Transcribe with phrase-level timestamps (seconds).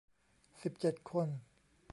[0.61, 1.27] สิบเจ็ด คน